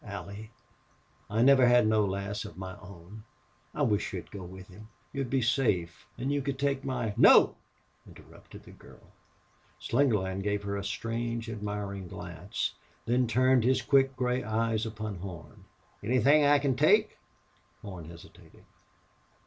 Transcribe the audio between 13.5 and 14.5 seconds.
his quick gray